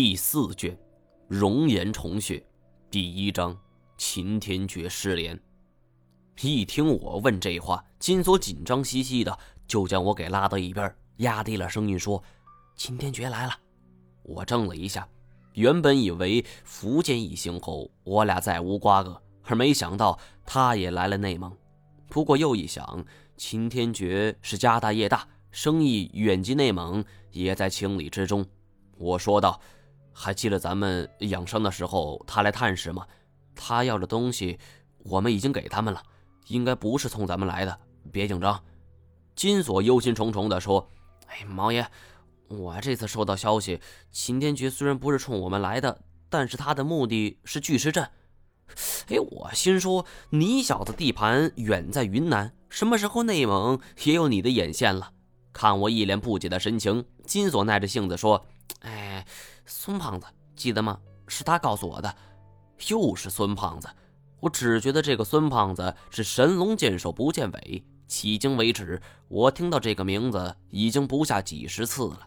[0.00, 0.78] 第四卷，
[1.26, 2.40] 容颜重雪，
[2.88, 3.58] 第一章，
[3.96, 5.36] 秦天绝失联。
[6.40, 12.22] 一听我问这话，金锁紧张兮兮的，就将我给拉到一边，压低了声音说
[12.78, 13.58] ：“秦天绝来了。”
[14.22, 15.08] 我怔了一下，
[15.54, 21.52] 原本以为福建一行后我俩再无瓜葛，而没想到他也来了内蒙。
[22.08, 23.04] 不过又一想，
[23.36, 25.26] 秦天绝是家大业大。
[25.50, 28.46] 生意远及内蒙，也在情理之中。
[28.96, 29.60] 我说道
[30.20, 33.06] ：“还记得咱们养伤的时候，他来探视吗？
[33.54, 34.58] 他要的东西，
[34.98, 36.02] 我们已经给他们了，
[36.48, 37.78] 应该不是冲咱们来的。
[38.10, 38.60] 别紧张。”
[39.36, 40.90] 金锁忧心忡忡地说
[41.28, 41.86] ：“哎，毛爷，
[42.48, 43.80] 我这次收到消息，
[44.10, 48.02] 秦天爵虽然不是冲我们来的，但是他的目的是巨石阵。
[49.06, 55.12] 哎，我心说，你小子地盘远在云南，什么时候内蒙也有你的眼线了？”
[55.54, 58.44] 看我一脸不解的神情，金锁耐着性子说
[58.82, 59.24] ：“哎，
[59.68, 60.98] 孙胖子，记得吗？
[61.26, 62.12] 是他告诉我的。
[62.88, 63.88] 又是孙胖子，
[64.40, 67.84] 我只觉得这个孙胖子是神龙见首不见尾。
[68.08, 72.26] 迄今为止，我听到这个名字已经不下几十次了，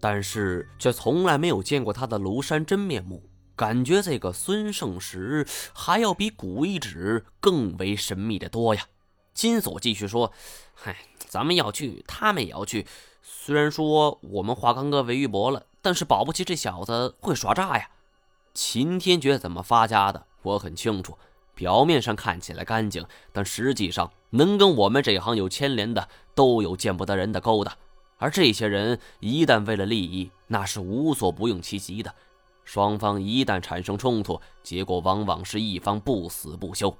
[0.00, 3.22] 但是却从来没有见过他的庐山真面目。
[3.54, 8.84] 感觉这个孙胜石还要比古一指更为神秘的多呀。”
[9.32, 10.32] 金锁继续说
[10.74, 12.86] ：“嗨。”咱们要去，他们也要去。
[13.20, 17.90] 虽然说我们华刚哥为玉帛了，但是保不齐这小子会耍诈呀。
[18.54, 21.18] 秦天觉怎么发家的，我很清楚。
[21.54, 27.76] 表面上看起来干净，但实际上能跟我们这行有牵连的，都有见不得人的勾当。
[28.16, 32.14] 而这些人一旦为了利益，那是无所不用其极的。
[32.64, 36.96] 双方一旦产生冲突，结果往往是一方不死不休。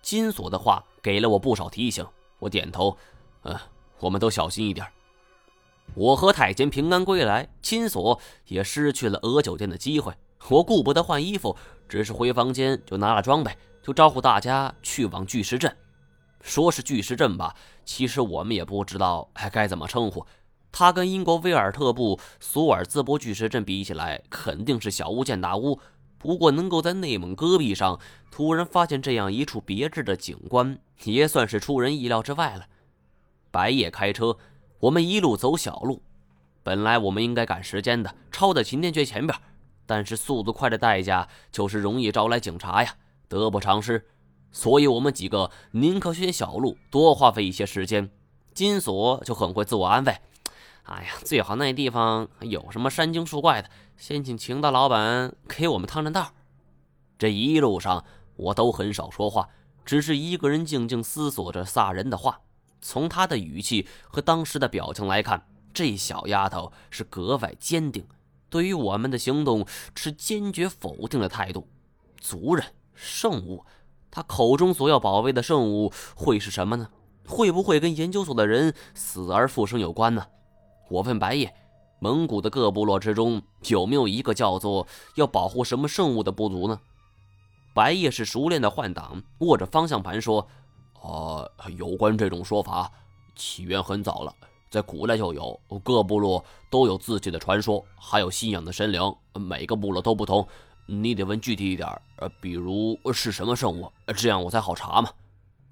[0.00, 2.06] 金锁的话给了我不少提醒，
[2.38, 2.96] 我点头。
[3.42, 3.54] 嗯，
[3.98, 4.86] 我们都小心一点。
[5.94, 10.12] 我和太监平安归来，金锁也失去了俄酒店的机会。
[10.50, 11.56] 我顾不得换衣服，
[11.88, 13.50] 只是回房间就拿了装备，
[13.82, 15.76] 就招呼大家去往巨石阵。
[16.40, 17.54] 说是巨石阵吧，
[17.84, 20.24] 其实我们也不知道还该怎么称呼。
[20.70, 25.80] 它跟英国威尔特部索尔兹伯巨石阵比起来，肯定是小巫见大巫。
[26.18, 27.98] 不过能够在内蒙戈壁上
[28.30, 32.66] 突然发现这样一处别致的景观，也算是出人意料之外了。
[33.50, 34.36] 白夜开车，
[34.80, 36.02] 我们一路走小路。
[36.62, 39.38] 本来我们应该赶时间的，超在秦天阙前边，
[39.86, 42.94] 但是速度快的代价就是容易招来警察呀，
[43.28, 44.06] 得不偿失。
[44.52, 48.10] 所以我们几个宁可选小路，多花费一些时间。
[48.54, 50.16] 金锁就很会自我安慰
[50.84, 56.32] ：“哎呀，最好那地方有什么山精树怪的，先请秦大老板给我们趟趟道。”
[57.18, 58.04] 这一路上
[58.36, 59.48] 我都很少说话，
[59.84, 62.40] 只是一个人静静思索着撒人的话。
[62.80, 68.06] 从他的语气和当时的表情来看，这小丫头是格外坚定，
[68.48, 71.68] 对于我们的行动持坚决否定的态度。
[72.20, 73.64] 族人圣物，
[74.10, 76.88] 他口中所要保卫的圣物会是什么呢？
[77.26, 80.26] 会不会跟研究所的人死而复生有关呢？
[80.88, 81.54] 我问白夜，
[82.00, 84.86] 蒙古的各部落之中有没有一个叫做
[85.16, 86.80] 要保护什么圣物的部族呢？
[87.74, 90.48] 白夜是熟练的换挡，握着方向盘说。
[91.02, 92.90] 呃，有关这种说法，
[93.34, 94.34] 起源很早了，
[94.70, 100.46] 在古代就有，各部落都有自己的传说，还有信仰的神灵，每个部落都不同。
[100.86, 105.10] 你得问具体一点，呃，比如是什么圣物，这样我才好查嘛。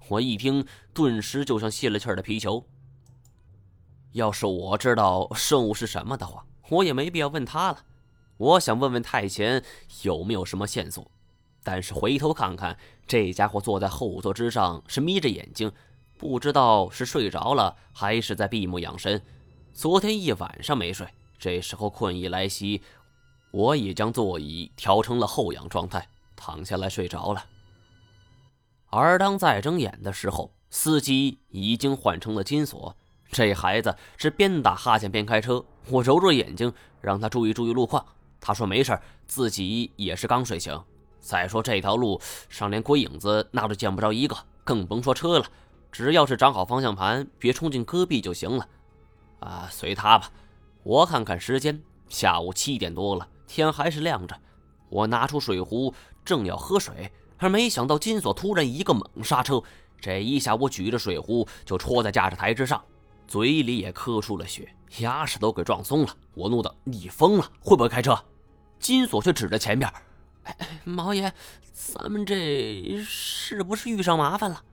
[0.07, 2.63] 我一听，顿时就像泄了气儿的皮球。
[4.13, 7.83] 要是我知道圣物是什么的话，我也没必要问他了。
[8.37, 9.63] 我想问问太前
[10.03, 11.11] 有没有什么线索。
[11.67, 15.69] 但是回头看看，这家伙坐在后座之上，是眯着眼睛，
[16.17, 19.21] 不知道是睡着了还是在闭目养神。
[19.73, 21.05] 昨天一晚上没睡，
[21.37, 22.81] 这时候困意来袭，
[23.51, 26.07] 我已将座椅调成了后仰状态，
[26.37, 27.43] 躺下来睡着了。
[28.89, 32.95] 而当再睁眼的时候，司机已经换成了金锁。
[33.29, 38.05] 这孩子是边打哈欠边开车，我揉揉眼睛，让他注意注意路况。
[38.39, 40.81] 他说没事，自己也是刚睡醒。
[41.27, 45.45] 再说这条路上连鬼影子那都见不着一个，更甭说车了。
[45.91, 48.65] 只要是掌好方向盘，别冲进戈壁就行了。
[49.39, 50.31] 啊，随他吧。
[50.83, 54.39] 我看看时间，下午七点多了，天还是亮着。
[54.87, 55.93] 我拿出水壶，
[56.23, 59.61] 正要喝水，而没想到金锁突然一个猛刹车，
[59.99, 62.81] 这一下我举着水壶就戳在驾驶台之上，
[63.27, 66.15] 嘴里也磕出了血，牙齿都给撞松了。
[66.35, 67.51] 我怒道：“你疯了？
[67.59, 68.17] 会不会开车？”
[68.79, 69.91] 金锁却指着前边。
[70.83, 71.31] 毛爷，
[71.73, 74.63] 咱们这是不是遇上麻烦了？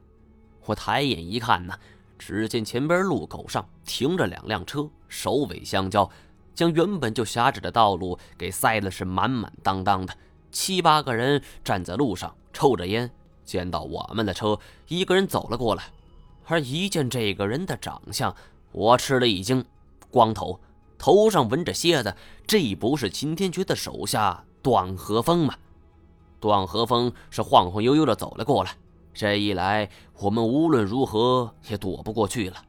[0.67, 1.79] 我抬眼一看呢，
[2.19, 6.11] 只见前边路口上停着两辆车，首尾相交。
[6.55, 10.17] 将原本就狭窄的道路给塞的是满满当当的。
[10.53, 13.11] 七八个人站在路上抽着烟，
[13.45, 14.57] 见到我们的车，
[14.87, 15.85] 一个人走了过来。
[16.47, 18.33] 而一见这个人的长相，
[18.71, 19.65] 我吃了一惊：
[20.11, 20.61] 光头，
[20.97, 22.15] 头上纹着蝎子，
[22.47, 25.57] 这不是秦天觉的手下段和风吗？
[26.45, 28.77] 段和风是晃晃悠悠的走了过来。
[29.15, 29.89] 这一来，
[30.19, 32.63] 我们无论如何也躲不过去了。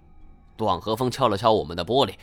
[0.56, 2.13] 段和风敲了敲我们的玻璃，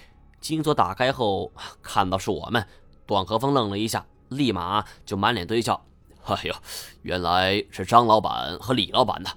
[0.40, 1.52] 金锁打开后
[1.82, 2.66] 看到是我们，
[3.04, 5.78] 段和风愣了一下，立马就满脸堆笑
[6.24, 6.54] ：“哎呦，
[7.02, 9.28] 原来是张老板和李老板呐！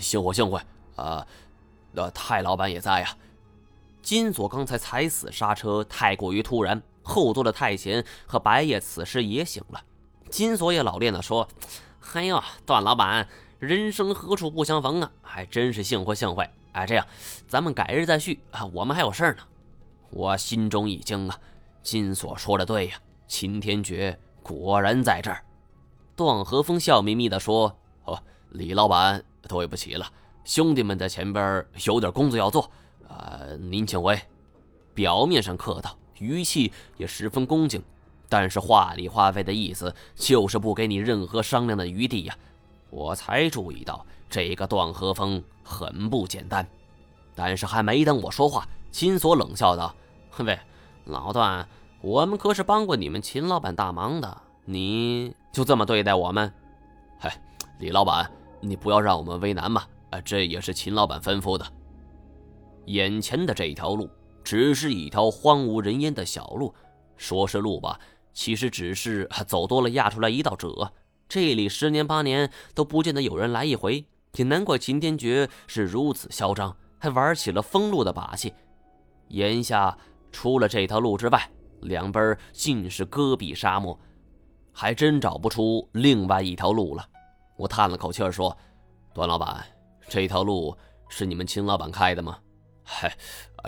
[0.00, 0.60] 幸会幸会
[0.96, 1.24] 啊！
[1.92, 3.16] 那太老板也在呀。”
[4.02, 9.80] 金锁刚才踩死刹车太过于突然，后座的太贤和白夜此时也醒了。
[10.30, 11.48] 金锁也老练的说
[12.14, 13.28] ：“哎呦，段老板。”
[13.60, 15.12] 人生何处不相逢啊！
[15.20, 16.48] 还真是幸会幸会。
[16.72, 17.06] 哎，这样，
[17.46, 18.64] 咱们改日再续啊。
[18.72, 19.42] 我们还有事儿呢。
[20.08, 21.38] 我心中一惊啊，
[21.82, 22.94] 金锁说的对呀，
[23.28, 25.44] 秦天觉果然在这儿。
[26.16, 27.76] 段和风笑眯眯地说
[28.06, 28.18] ：“哦，
[28.52, 30.10] 李老板，对不起了，
[30.42, 32.70] 兄弟们在前边有点工作要做，
[33.08, 34.18] 呃，您请回。”
[34.94, 37.82] 表面上客套，语气也十分恭敬，
[38.30, 42.34] 但是话里话外的意思就是不给你任何商量的余地呀。
[42.88, 46.66] 我才注意到这个段和风很不简单，
[47.34, 49.94] 但是还没等我说话，金锁冷笑道
[50.38, 50.58] ：“喂，
[51.04, 51.68] 老段，
[52.00, 56.52] 我们可是帮过你们秦老板大忙的，你就这么对待我们？
[57.18, 57.40] 嗨，
[57.78, 58.30] 李老板，
[58.60, 59.84] 你不要让我们为难嘛！
[60.10, 61.66] 啊，这也是秦老板吩咐的。
[62.86, 64.10] 眼前的这条路
[64.42, 66.74] 只是一条荒无人烟的小路，
[67.16, 68.00] 说是路吧，
[68.32, 70.92] 其实只是走多了压出来一道褶。”
[71.28, 74.04] 这里十年八年都不见得有人来一回，
[74.34, 78.52] 也难怪秦天觉是如此嚣张，还玩起了封路的把戏。
[79.28, 79.96] 眼下
[80.32, 81.48] 除了这条路之外，
[81.82, 83.96] 两边尽是戈壁沙漠，
[84.72, 87.06] 还真找不出另外一条路了。
[87.56, 88.56] 我叹了口气说
[89.14, 89.64] ：“段老板，
[90.08, 90.76] 这条路
[91.08, 92.38] 是你们秦老板开的吗
[92.82, 93.14] ？”“嗨，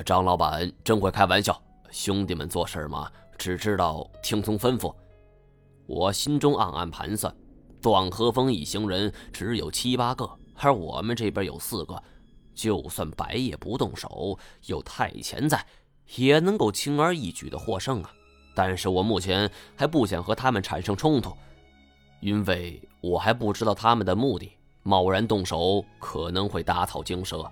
[0.04, 1.62] 张老板真会开玩笑。
[1.92, 3.08] 兄弟们做事嘛，
[3.42, 4.94] 只知道听从吩咐。”
[5.86, 7.34] 我心中暗暗盘算。
[7.80, 12.00] 段和风一行人只有七八个，而我们这边有四个，
[12.54, 15.66] 就算白夜不动手，有太前在，
[16.14, 18.12] 也能够轻而易举的获胜啊！
[18.54, 21.36] 但是我目前还不想和他们产生冲突，
[22.20, 24.52] 因为我还不知道他们的目的，
[24.84, 27.44] 贸然动手可能会打草惊蛇。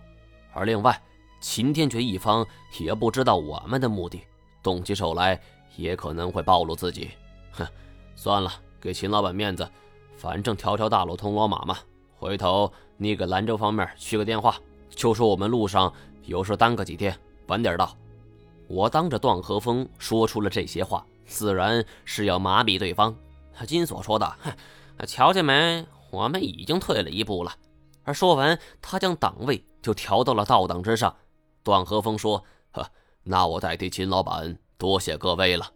[0.52, 1.02] 而另外，
[1.40, 2.46] 秦天觉一方
[2.78, 4.22] 也不知道我们的目的，
[4.62, 5.40] 动起手来
[5.76, 7.10] 也可能会暴露自己。
[7.52, 7.66] 哼，
[8.14, 9.68] 算了，给秦老板面子。
[10.16, 11.78] 反正条条大路通罗马嘛，
[12.14, 14.56] 回头你给兰州方面去个电话，
[14.90, 15.92] 就说我们路上
[16.24, 17.96] 有事耽搁几天，晚点到。
[18.68, 23.16] 我当着段和风说出了这些话，自然是要麻痹对方。
[23.66, 25.84] 金锁说道：“哼，瞧见没？
[26.10, 27.52] 我们已经退了一步了。”
[28.04, 31.14] 而说完，他将档位就调到了倒档之上。
[31.62, 32.86] 段和风说：“呵，
[33.22, 35.70] 那我代替秦老板多谢各位了。”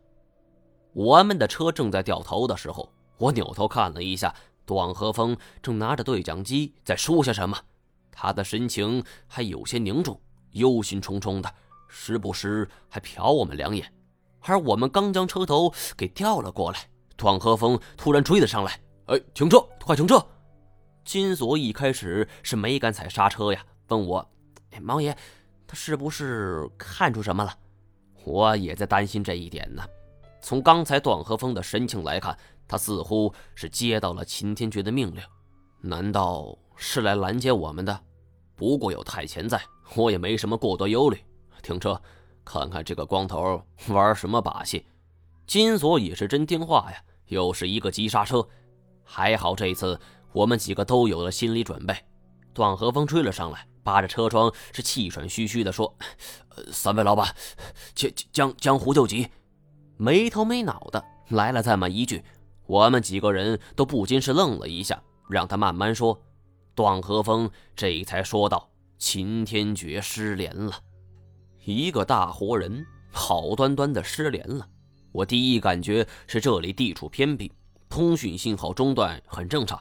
[0.94, 2.90] 我们的车正在掉头的时候。
[3.16, 4.34] 我扭头看了一下，
[4.66, 7.56] 段和风正拿着对讲机在说些什么，
[8.10, 10.20] 他的神情还有些凝重，
[10.50, 11.54] 忧心忡忡的，
[11.88, 13.92] 时不时还瞟我们两眼。
[14.40, 20.20] 而我们刚将车头给调了过来，段和风突然追了上来：“哎，停车，快停车！”
[21.04, 24.28] 金锁一开始是没敢踩刹车呀，问我
[24.74, 25.16] ：“哎，毛爷，
[25.68, 27.56] 他是不是看出什么了？”
[28.24, 29.82] 我也在担心这一点呢。
[30.40, 32.36] 从刚才段和风的神情来看。
[32.66, 35.22] 他似乎是接到了秦天爵的命令，
[35.82, 38.00] 难道是来拦截我们的？
[38.56, 39.60] 不过有太前在，
[39.94, 41.18] 我也没什么过多忧虑。
[41.62, 42.00] 停车，
[42.42, 44.86] 看看这个光头玩什么把戏。
[45.46, 48.48] 金锁也是真听话呀，又是一个急刹车。
[49.04, 50.00] 还好这一次
[50.32, 51.94] 我们几个都有了心理准备。
[52.54, 55.94] 段和风追了上来，扒着车窗是气喘吁吁地说
[56.72, 57.34] ：“三位老板，
[57.94, 59.28] 江江江湖救急。”
[59.98, 62.24] 没头没脑的来了这么一句。
[62.66, 66.18] 我们几个人都不禁是愣了一下，让他慢慢说。
[66.74, 70.72] 段和风这才说道：“秦天觉失联了，
[71.64, 74.66] 一个大活人好端端的失联了。”
[75.12, 77.52] 我第一感觉是这里地处偏僻，
[77.88, 79.80] 通讯信号中断很正常。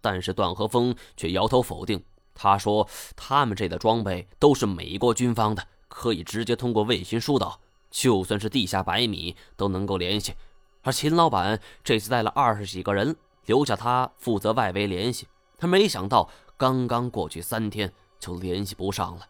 [0.00, 2.00] 但是段和风却摇头否定，
[2.40, 7.58] 他说：“他们这的装备都是美国军方的，可以直接通过卫星疏导，
[7.90, 10.34] 就算是地下百米都能够联系。”
[10.82, 13.16] 而秦老板这次带了二十几个人，
[13.46, 15.26] 留下他负责外围联系。
[15.58, 19.26] 他没想到，刚刚过去三天就联系不上了。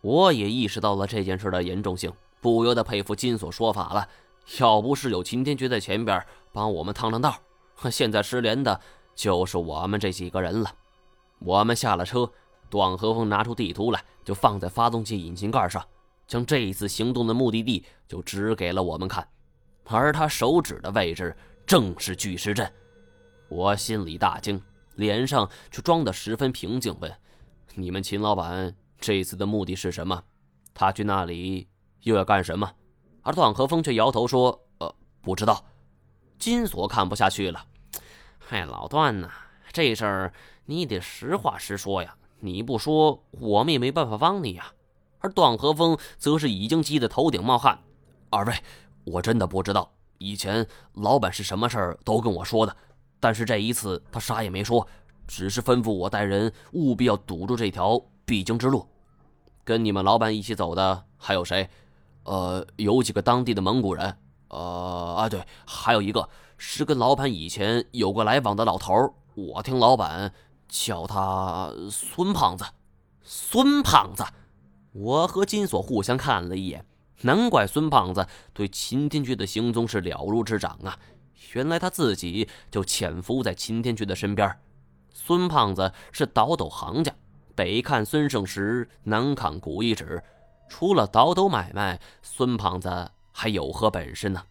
[0.00, 4.08] 我也意识到了这件事的严重性，不由得佩服金锁说法了。
[4.58, 7.36] 要不是有秦天爵在前边帮我们趟趟道，
[7.90, 8.80] 现在失联的
[9.16, 10.72] 就是我们这几个人了。
[11.40, 12.30] 我们下了车，
[12.68, 15.84] 段和风拿出地图来，就放在发动机引擎盖上，
[16.26, 19.26] 将这一次行动的目的地就指给了我们看。
[19.84, 22.70] 而他手指的位置正是巨石阵。
[23.48, 24.62] 我心里大惊，
[24.94, 27.12] 脸上却装得十分平静，问
[27.74, 30.22] ：“你们秦老板这次的目的是什么？
[30.72, 31.66] 他去那里
[32.02, 32.70] 又要干什么？”
[33.22, 35.64] 而段和风却摇头说：“呃，不知道。”
[36.38, 37.64] 金锁看不下去了
[38.38, 39.28] ：“嗨，老段呐，
[39.72, 40.32] 这事儿
[40.66, 42.14] 你得实话实说呀！
[42.40, 44.72] 你不说，我们也没办法帮你呀。”
[45.20, 47.78] 而段和风则是已经急得头顶冒汗
[48.30, 48.54] ：“二位，
[49.04, 49.92] 我真的不知道。
[50.18, 52.76] 以前老板是什么事儿都跟我说的，
[53.18, 54.86] 但是这一次他啥也没说，
[55.26, 58.86] 只是吩咐我带人务必要堵住这条必经之路。
[59.64, 61.68] 跟你们老板一起走的还有谁？”
[62.24, 64.14] 呃，有几个当地的蒙古人，
[64.48, 70.30] 呃啊，对，还有一个是跟老板以前有过来往的老头我听老板
[70.70, 72.64] 叫他孙胖子。
[73.22, 74.24] 孙胖子，
[74.92, 76.84] 我和金锁互相看了一眼，
[77.20, 80.98] 难怪孙胖子对秦天觉的行踪是了如指掌啊！
[81.52, 84.58] 原来他自己就潜伏在秦天觉的身边。
[85.12, 87.12] 孙胖子是倒斗行家，
[87.54, 90.22] 北看孙胜石，南看古一指。
[90.68, 94.42] 除了倒斗买卖，孙胖子还有何本事呢？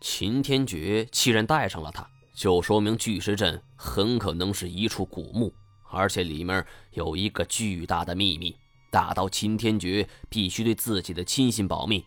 [0.00, 5.50] 秦天觉既然带上了他，就说明巨石阵很可能是一处古墓，
[5.90, 8.54] 而且里面有一个巨大的秘密，
[8.92, 12.04] 大到秦天爵必须对自己的亲信保密。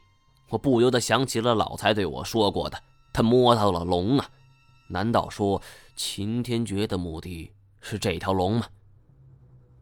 [0.50, 2.79] 我不由得想起了老财对我说过的，
[3.12, 4.29] 他摸到了龙啊！
[4.88, 5.59] 难道说
[5.95, 8.67] 秦天爵的目的是这条龙吗？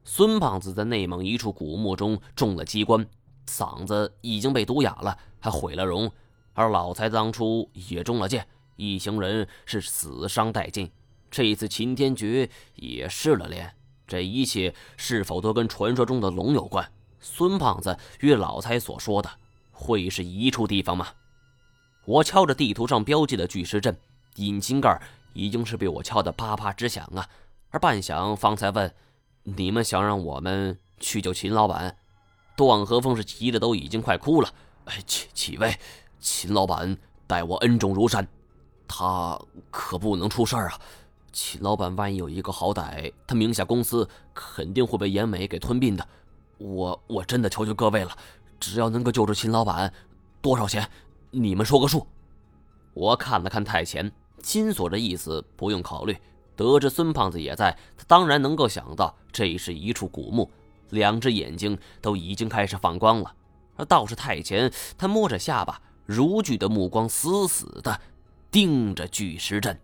[0.06, 3.06] 孙胖子在内蒙一处古墓中中了机关。
[3.48, 6.10] 嗓子已经被毒哑了，还毁了容，
[6.54, 8.46] 而老财当初也中了箭，
[8.78, 10.90] 一行人是死伤殆尽。
[11.30, 13.76] 这一次秦天觉也失了联，
[14.08, 16.90] 这一切是否都跟传说中的龙有关？
[17.20, 19.30] 孙胖子与老财所说的，
[19.72, 21.08] 会是一处地方吗？
[22.06, 23.98] 我敲着地图上标记的巨石阵，
[24.36, 25.02] 引擎盖
[25.34, 27.28] 已经是被我敲得啪啪直响啊！
[27.70, 28.96] 而半晌方才问
[29.44, 31.98] ：“你们想让我们去救秦老板？”
[32.56, 34.54] 段和风是急得都已经快哭了。
[34.86, 35.78] 哎，几几位，
[36.20, 38.26] 秦老板待我恩重如山，
[38.88, 39.40] 他
[39.70, 40.80] 可不能出事儿啊！
[41.34, 46.08] 秦老板万一有一个好歹，他名下公司肯定会被严美给吞并的。
[46.58, 48.18] 我我真的求求各位了，
[48.60, 49.94] 只要能够救出秦老板，
[50.42, 50.90] 多少钱？
[51.30, 52.08] 你们说个数。
[52.94, 56.18] 我看了看太前金锁的意思，不用考虑。
[56.56, 60.50] 得知孙胖子也在，他当然能够想到这是一处古墓。
[60.90, 63.36] 两只眼睛都已经开始放光了，
[63.76, 68.00] 而道士太前，他摸着下巴，如炬的目光死死的
[68.52, 69.78] 盯着巨石阵。